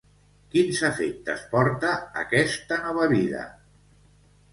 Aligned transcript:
Quins 0.53 0.79
efectes 0.87 1.43
porta 1.51 1.91
aquesta 2.21 2.79
nova 2.87 3.07
vida? 3.13 3.43